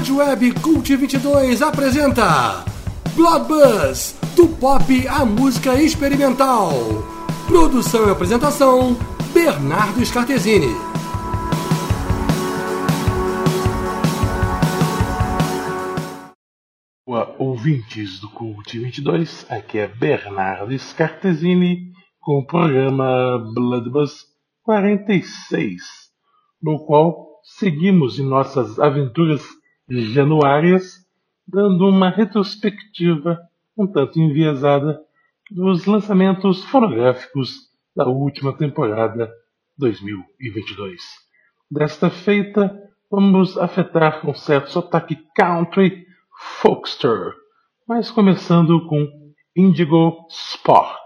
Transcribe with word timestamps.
Rádio 0.00 0.16
Web 0.16 0.52
Cult 0.62 0.96
22 0.96 1.60
apresenta 1.60 2.64
Blood 3.14 3.46
Buzz, 3.46 4.18
do 4.34 4.48
pop 4.48 5.06
à 5.06 5.26
música 5.26 5.74
experimental. 5.74 6.72
Produção 7.46 8.08
e 8.08 8.10
apresentação, 8.10 8.96
Bernardo 9.34 10.02
Scartesini. 10.02 10.74
Olá, 17.04 17.34
ouvintes 17.38 18.20
do 18.20 18.30
Cult 18.30 18.78
22, 18.78 19.44
aqui 19.50 19.80
é 19.80 19.86
Bernardo 19.86 20.72
Scartesini 20.78 21.92
com 22.20 22.38
o 22.38 22.46
programa 22.46 23.36
Blood 23.54 23.90
Buzz 23.90 24.24
46, 24.62 25.82
no 26.62 26.86
qual 26.86 27.42
seguimos 27.42 28.18
em 28.18 28.24
nossas 28.24 28.78
aventuras 28.78 29.59
januárias, 29.90 31.04
dando 31.46 31.88
uma 31.88 32.10
retrospectiva 32.10 33.38
um 33.76 33.86
tanto 33.86 34.20
enviesada 34.20 35.00
dos 35.50 35.86
lançamentos 35.86 36.62
fonográficos 36.64 37.70
da 37.96 38.06
última 38.06 38.56
temporada 38.56 39.30
2022. 39.78 41.02
Desta 41.70 42.10
feita, 42.10 42.78
vamos 43.10 43.56
afetar 43.58 44.28
um 44.28 44.34
certo 44.34 44.70
sotaque 44.70 45.16
country 45.34 46.06
folkster, 46.60 47.32
mas 47.88 48.10
começando 48.10 48.86
com 48.86 49.06
Indigo 49.56 50.26
Spark. 50.30 51.00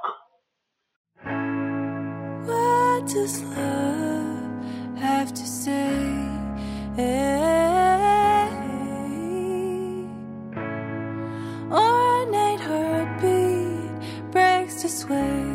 会 15.07 15.54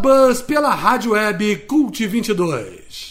Bloodbuzz 0.00 0.40
pela 0.42 0.74
rádio 0.74 1.12
web 1.12 1.56
Cult 1.66 2.00
22. 2.00 3.09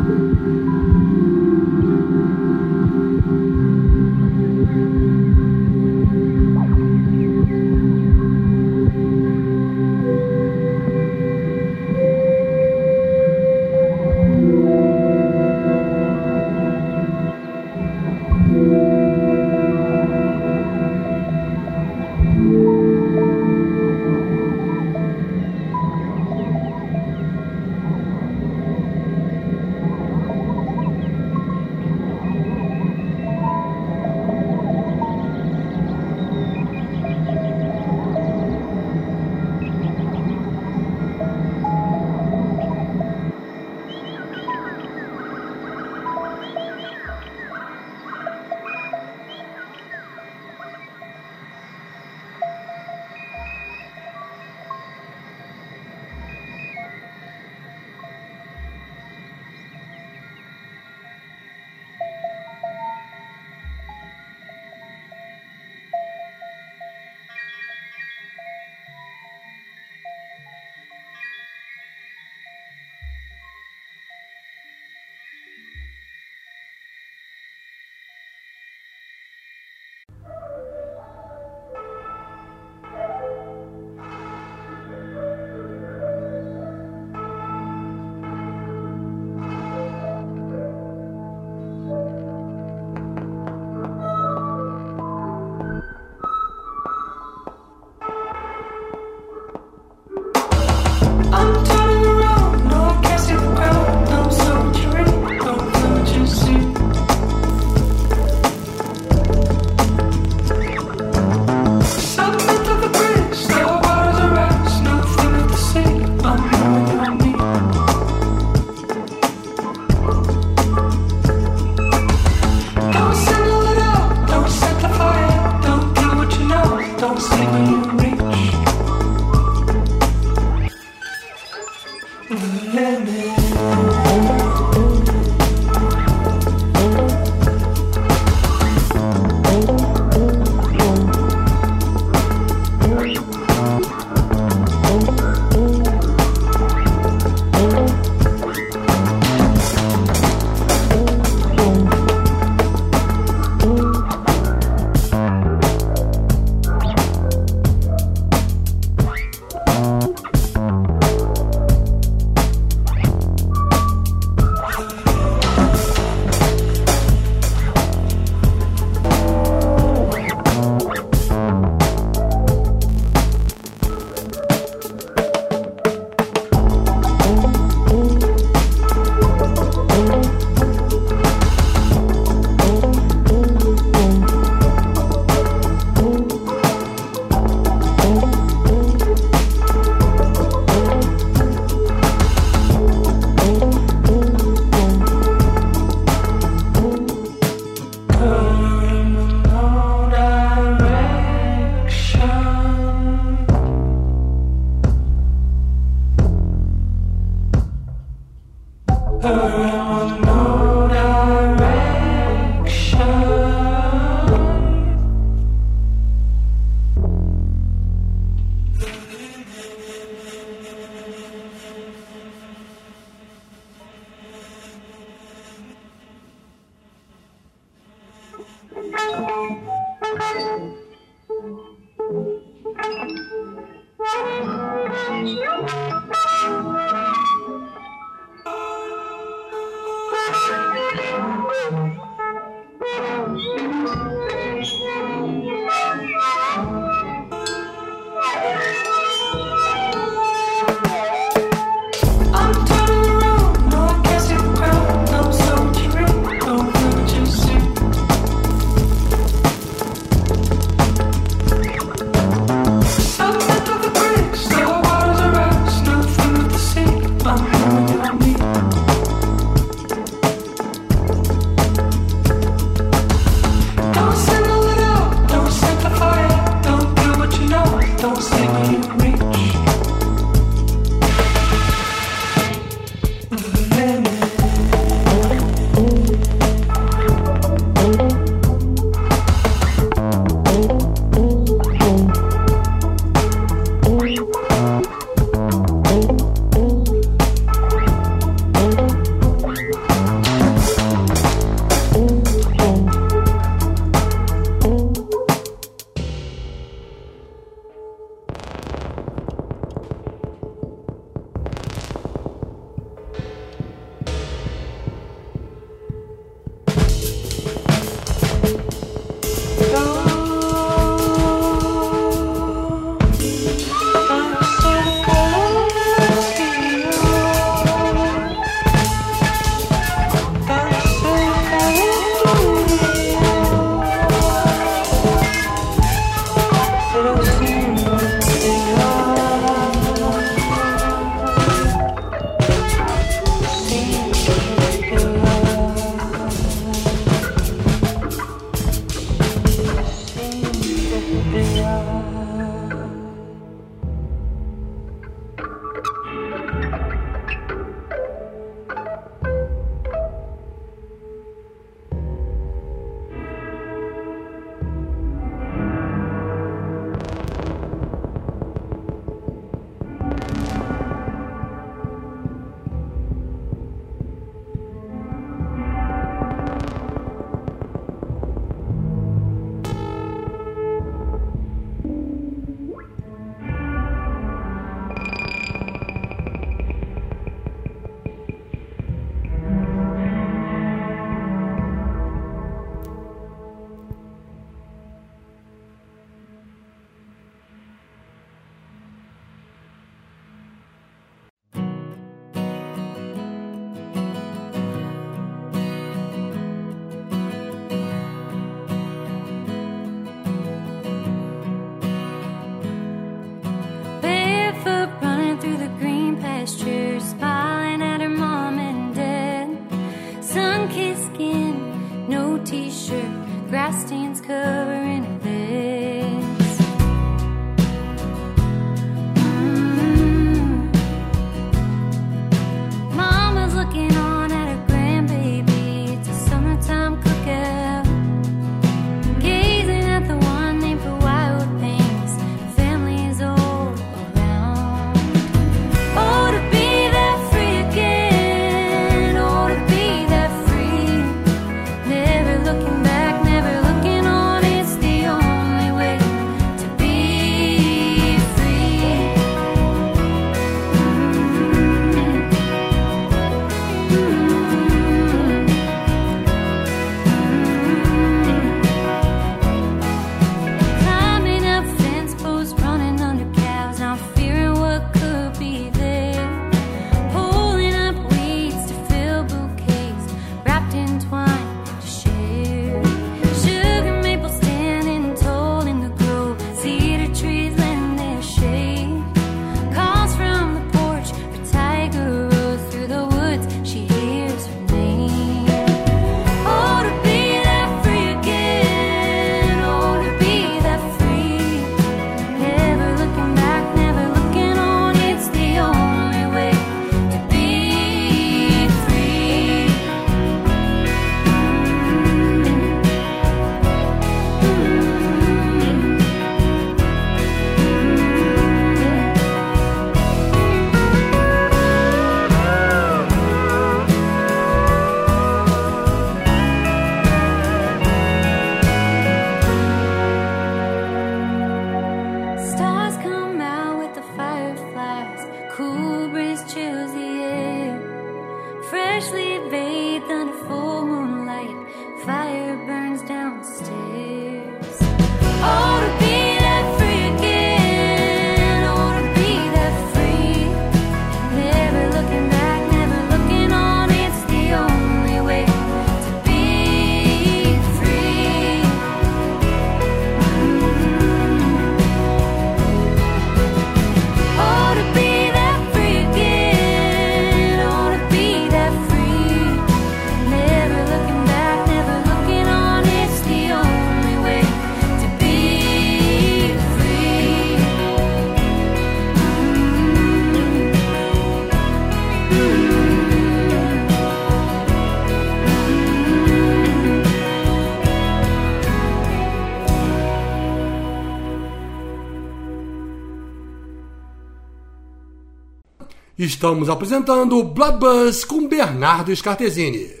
Estamos 596.31 596.69
apresentando 596.69 597.43
Blood 597.43 597.77
Buzz 597.77 598.23
com 598.23 598.47
Bernardo 598.47 599.13
Scartesini. 599.13 600.00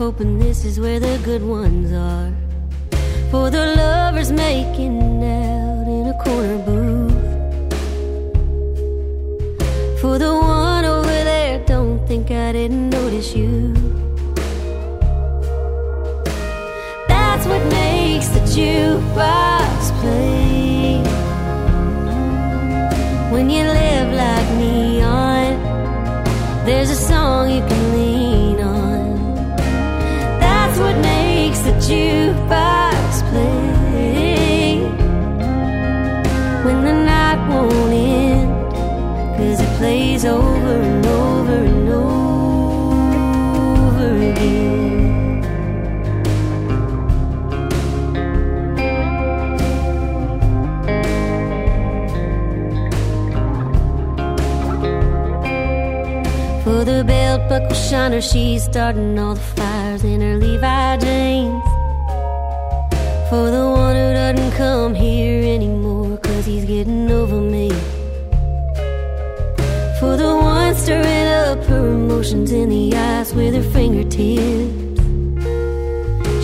Hoping 0.00 0.38
this 0.38 0.64
is 0.64 0.80
where 0.80 0.98
the 0.98 1.20
good 1.26 1.42
ones 1.42 1.92
are. 1.92 2.32
For 3.30 3.50
the 3.50 3.76
lovers 3.76 4.32
making 4.32 5.22
out 5.22 5.86
in 5.86 6.06
a 6.06 6.16
corner 6.24 6.58
booth. 6.68 7.12
For 10.00 10.18
the 10.18 10.32
one 10.32 10.86
over 10.86 11.16
there, 11.30 11.62
don't 11.66 12.00
think 12.08 12.30
I 12.30 12.52
didn't 12.52 12.88
notice 12.88 13.36
you. 13.36 13.74
That's 17.06 17.44
what 17.44 17.62
makes 17.66 18.28
the 18.28 18.40
jukebox 18.54 20.00
play. 20.00 20.39
Shiner, 57.74 58.20
she's 58.20 58.64
starting 58.64 59.18
all 59.18 59.34
the 59.34 59.40
fires 59.40 60.04
in 60.04 60.20
her 60.20 60.36
Levi 60.36 60.96
jeans. 60.98 61.62
For 63.28 63.50
the 63.50 63.64
one 63.68 63.94
who 63.94 64.12
doesn't 64.12 64.52
come 64.52 64.94
here 64.94 65.54
anymore, 65.54 66.16
cause 66.18 66.46
he's 66.46 66.64
getting 66.64 67.10
over 67.10 67.40
me. 67.40 67.70
For 70.00 70.16
the 70.16 70.34
one 70.34 70.74
stirring 70.74 71.28
up 71.28 71.62
her 71.64 71.88
emotions 71.88 72.52
in 72.52 72.70
the 72.70 72.96
ice 72.96 73.32
with 73.32 73.54
her 73.54 73.70
fingertips. 73.70 74.90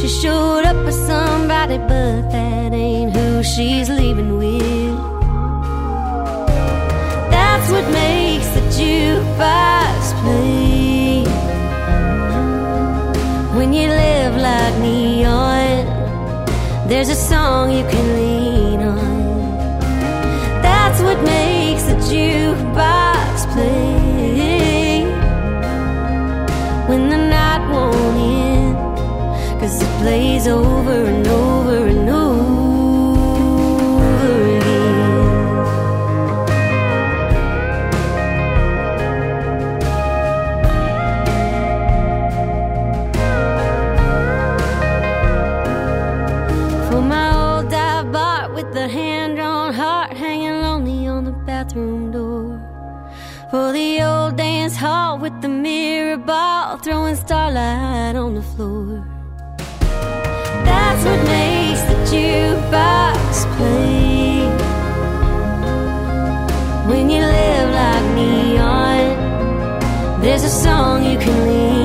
She 0.01 0.09
showed 0.09 0.65
up 0.65 0.77
with 0.85 0.95
somebody, 0.95 1.79
but 1.79 2.31
that 2.31 2.73
ain't 2.73 3.17
who 3.17 3.43
she's 3.43 3.89
leaving 3.89 4.37
with. 4.39 4.97
That's 7.31 7.71
what 7.71 7.85
makes 7.91 8.49
the 8.51 8.61
jukebox 8.77 10.23
play. 10.23 10.66
When 13.67 13.75
you 13.75 13.89
live 13.89 14.37
like 14.37 14.79
neon, 14.79 15.87
there's 16.89 17.09
a 17.09 17.17
song 17.17 17.73
you 17.73 17.83
can 17.91 18.07
lean 18.15 18.81
on. 18.81 19.49
That's 20.63 21.01
what 21.03 21.21
makes 21.25 21.83
the 21.83 21.97
jukebox 22.09 23.53
play. 23.53 25.03
When 26.87 27.09
the 27.09 27.17
night 27.17 27.69
won't 27.69 28.17
end, 28.17 28.77
cause 29.59 29.83
it 29.83 29.91
plays 30.01 30.47
over 30.47 31.05
and 31.05 31.26
starlight 57.57 58.17
on 58.17 58.35
the 58.35 58.43
floor. 58.43 59.03
That's 60.67 61.03
what 61.07 61.21
makes 61.25 61.83
the 61.91 61.97
jukebox 62.11 63.47
play. 63.57 64.45
When 66.89 67.09
you 67.09 67.23
live 67.23 67.69
like 67.81 68.07
neon, 68.15 69.01
there's 70.21 70.45
a 70.45 70.51
song 70.51 71.05
you 71.11 71.19
can 71.19 71.37
lean 71.49 71.76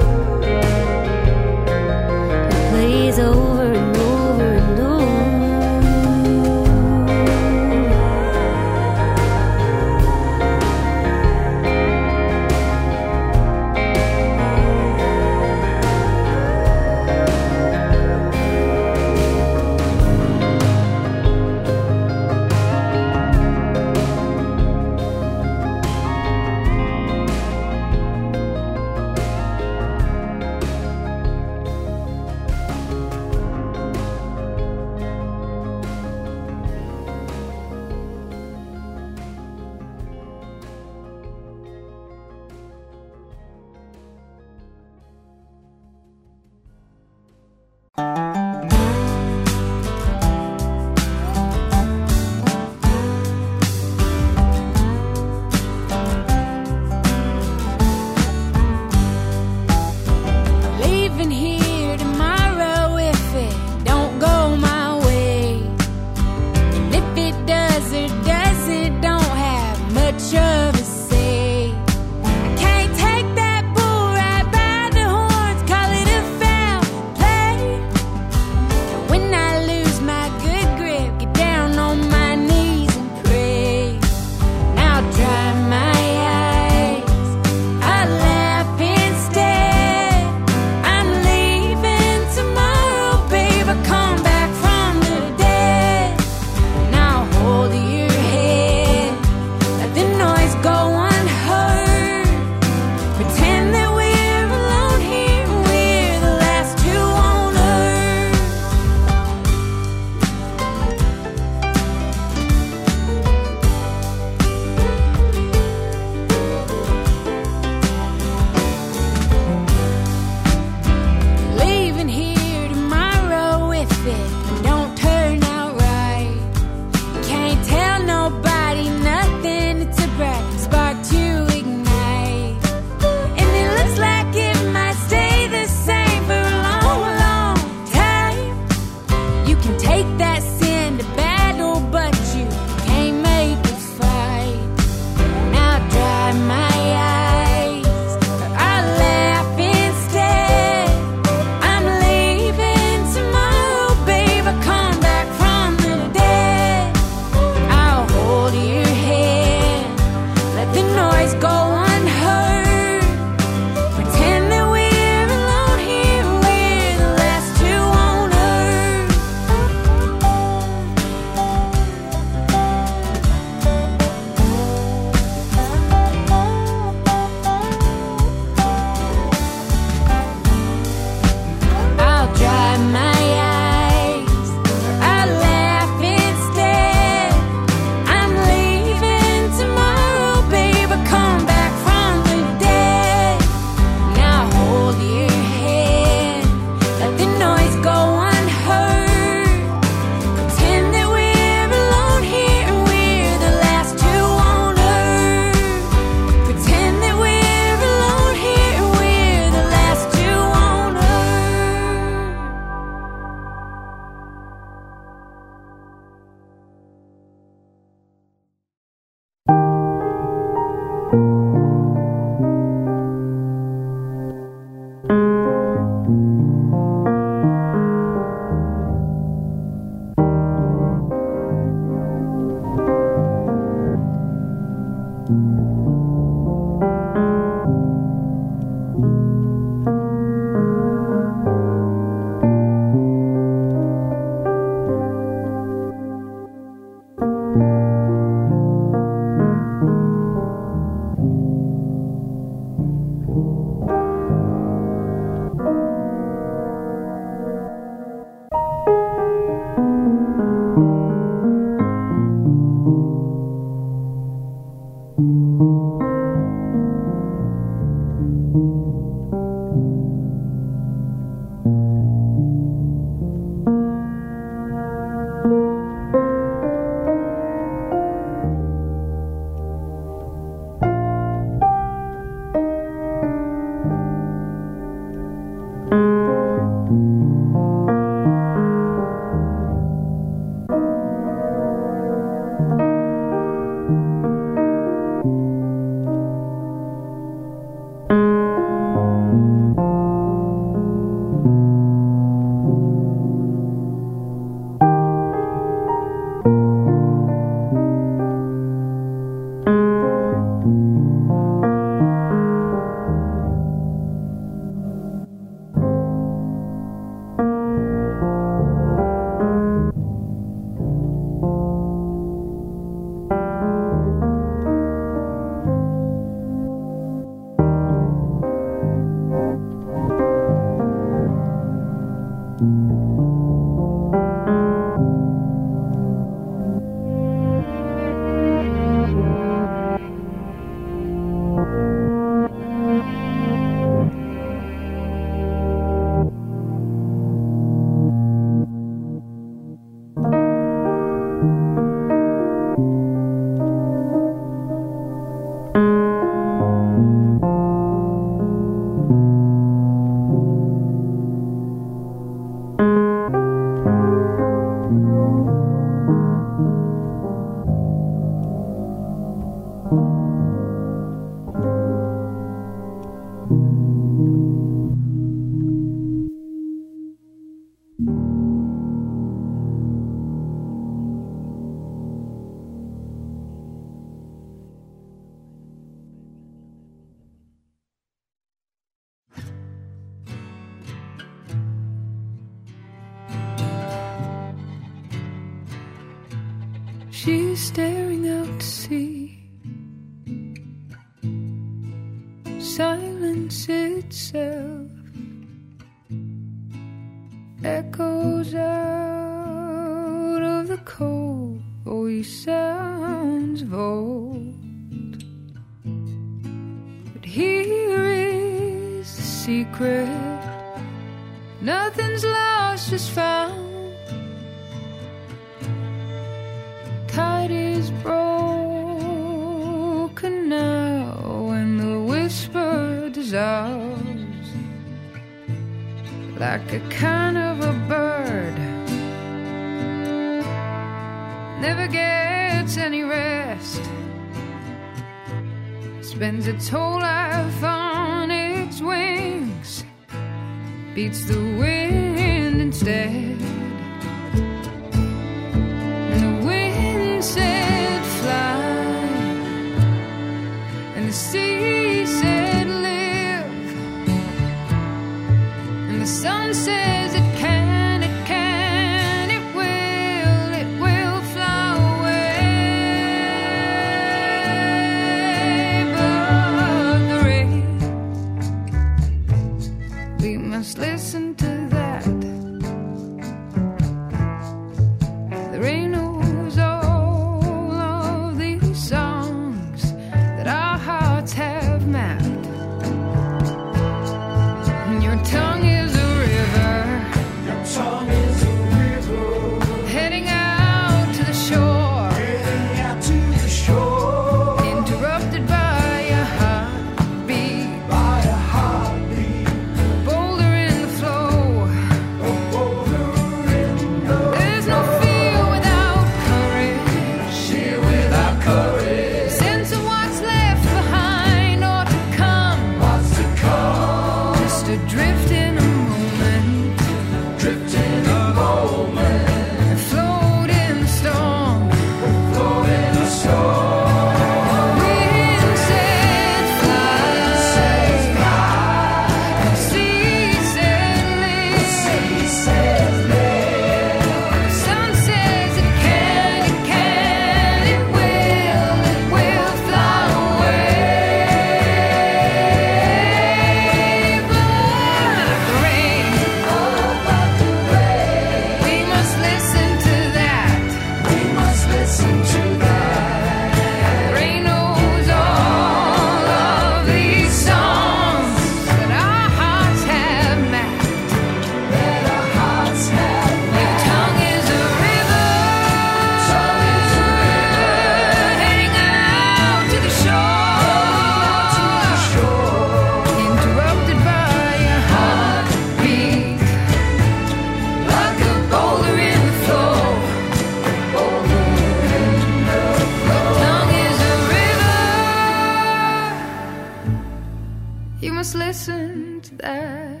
You 598.00 598.12
must 598.12 598.36
listen 598.36 599.20
to 599.22 599.34
that. 599.36 600.00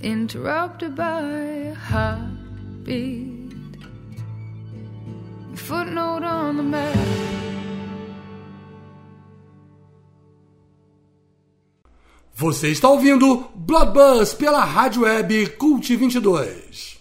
Interrupted 0.00 0.96
by 0.96 1.20
a 1.20 1.74
heartbeat, 1.74 3.52
footnote 5.54 6.24
on 6.24 6.56
the 6.56 6.62
map. 6.62 6.96
Você 12.38 12.68
está 12.68 12.88
ouvindo 12.88 13.50
Bloodbus 13.54 14.34
pela 14.34 14.64
Rádio 14.64 15.02
Web 15.02 15.48
Cult 15.58 15.86
22. 15.86 16.95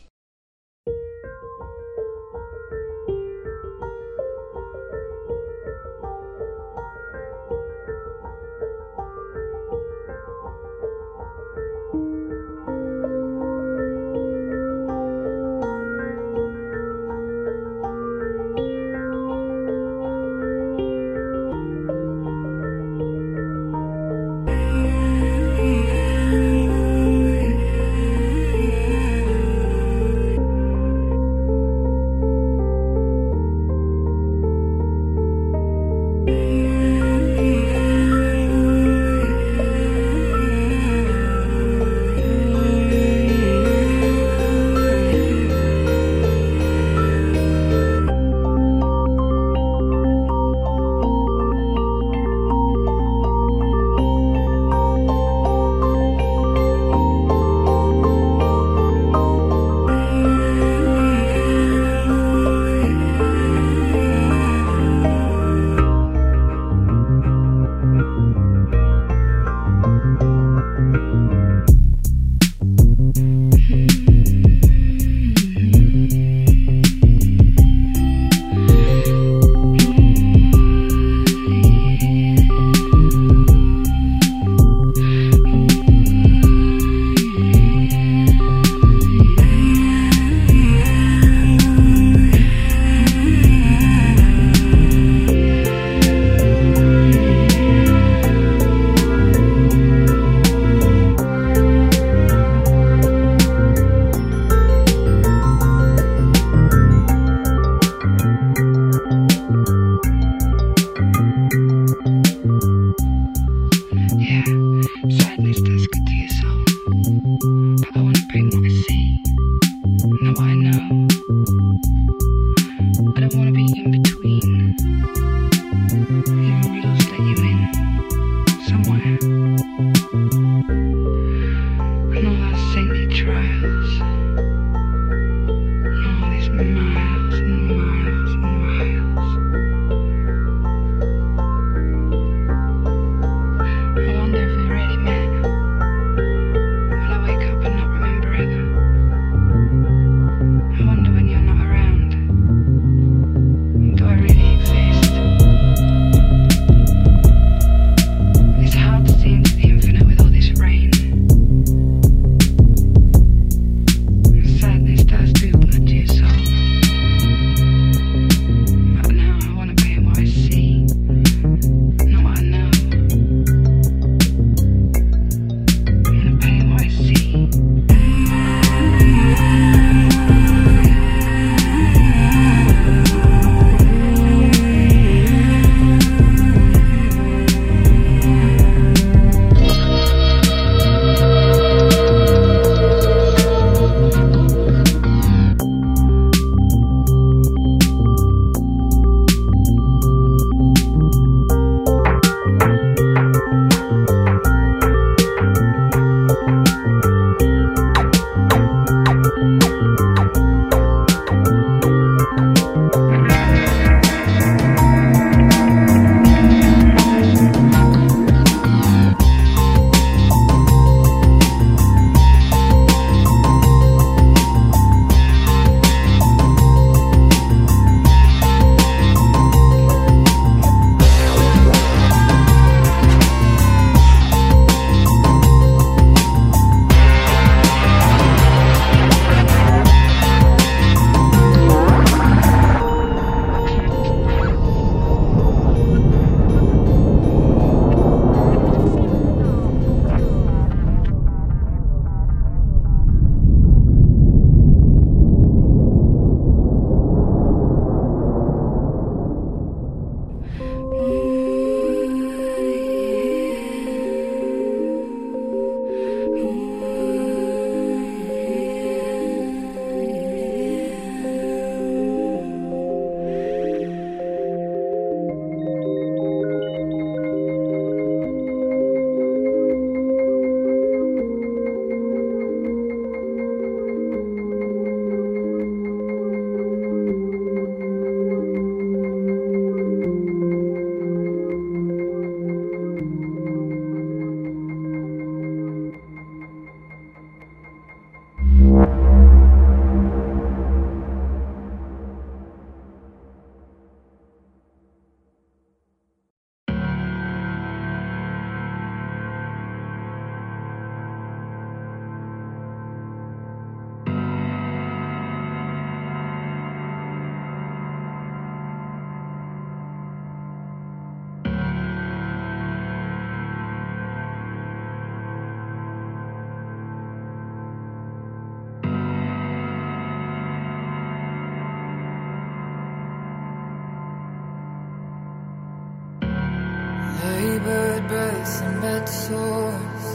and 338.46 338.82
bad 338.82 339.10
souls 339.10 340.06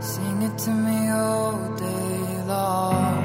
sing 0.00 0.42
it 0.42 0.56
to 0.58 0.70
me 0.70 1.10
all 1.10 1.56
day 1.76 2.42
long. 2.46 3.22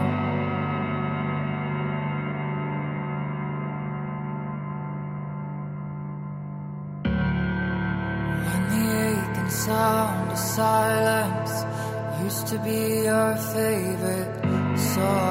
When 8.45 8.61
the 8.73 8.85
aching 9.07 9.49
sound 9.49 10.31
of 10.31 10.37
silence 10.37 11.53
used 12.23 12.47
to 12.47 12.57
be 12.59 13.03
your 13.09 13.35
favorite 13.55 14.33
song. 14.77 15.30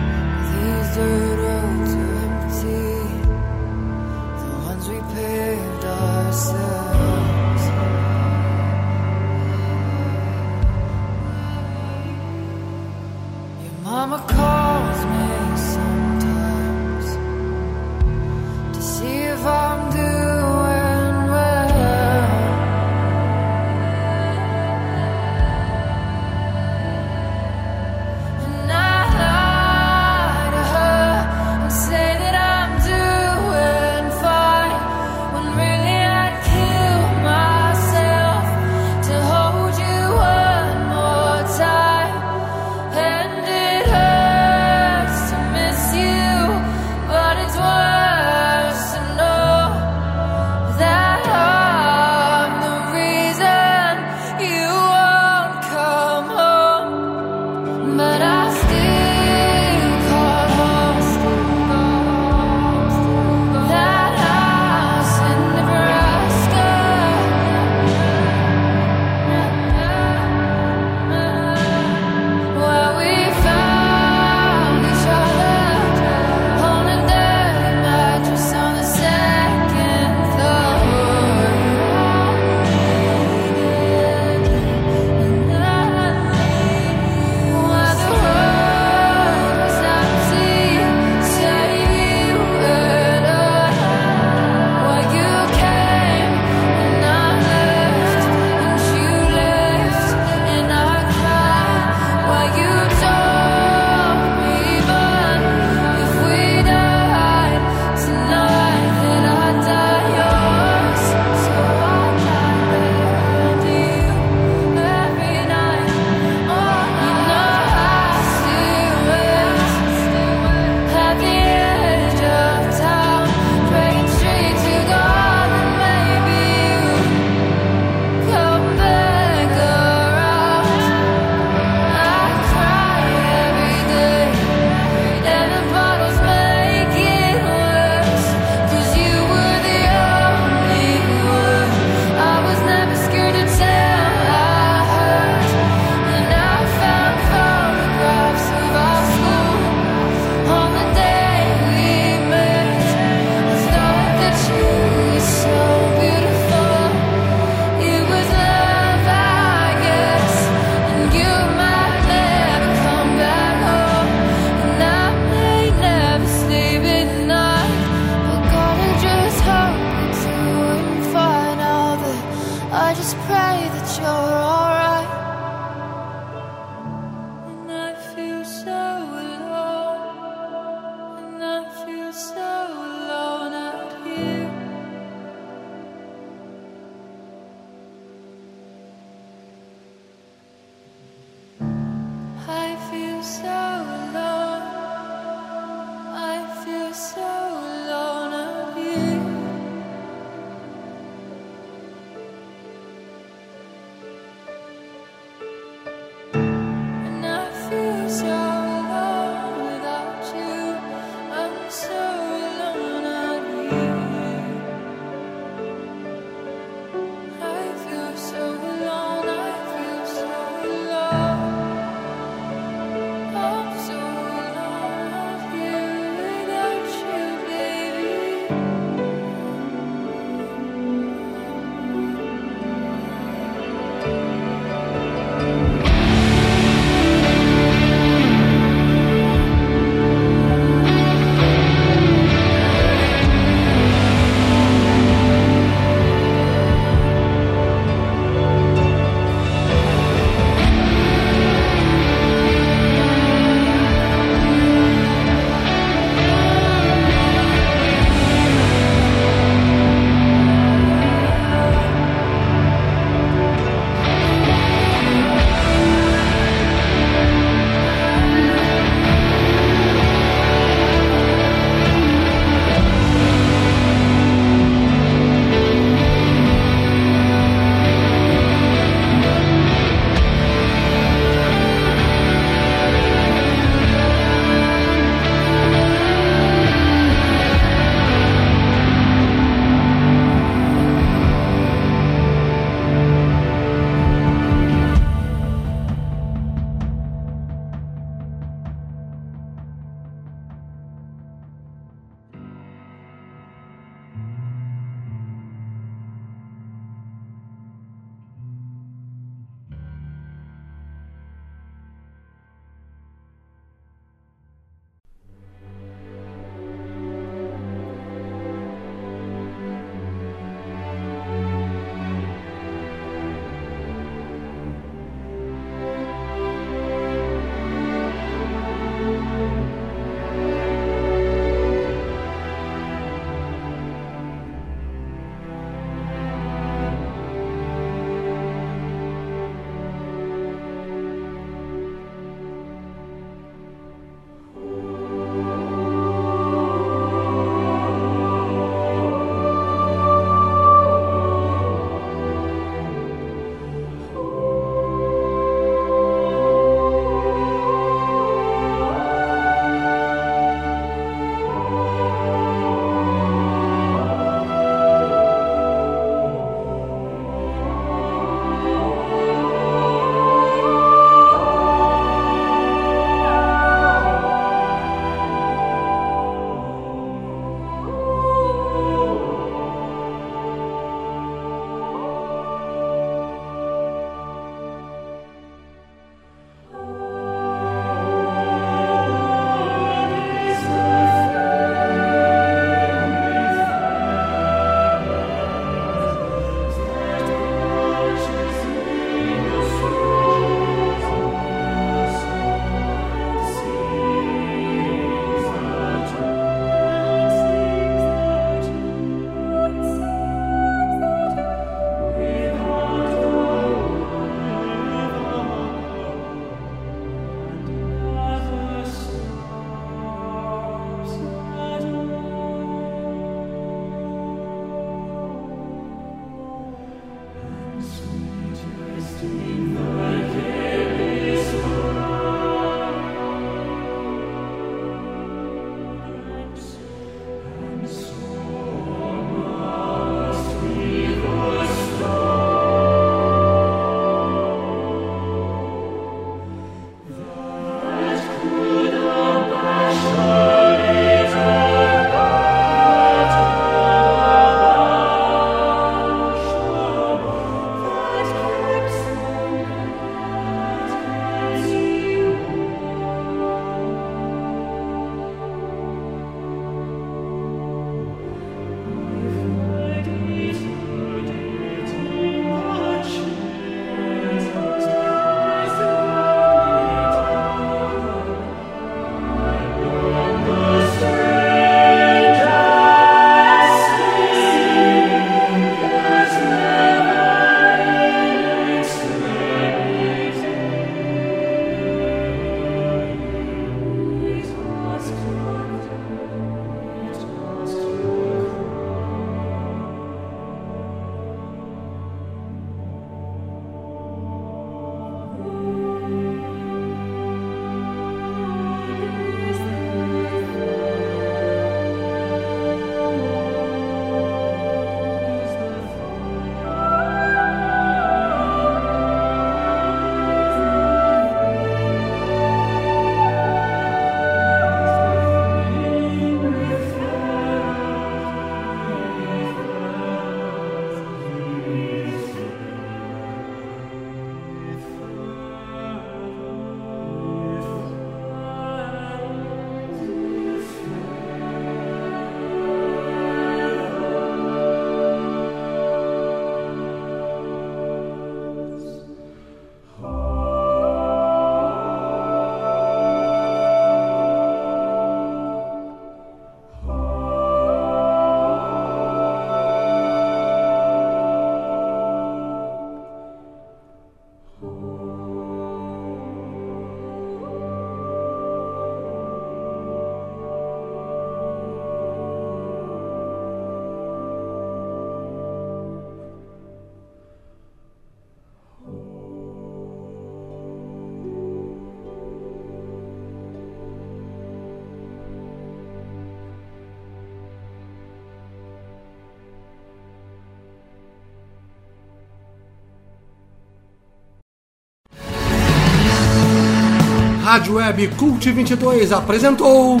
Rádio 597.54 597.74
Web 597.74 598.08
Cult 598.16 598.50
22 598.50 599.12
apresentou 599.12 600.00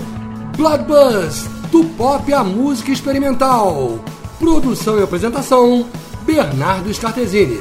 Blood 0.56 0.84
Buzz, 0.86 1.48
do 1.70 1.84
pop 1.84 2.32
à 2.32 2.42
música 2.42 2.90
experimental. 2.90 4.00
Produção 4.40 4.98
e 4.98 5.04
apresentação, 5.04 5.86
Bernardo 6.26 6.92
Scartesini. 6.92 7.60